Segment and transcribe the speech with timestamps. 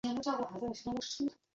[0.03, 1.33] 尾崎由香是日本的女性声优。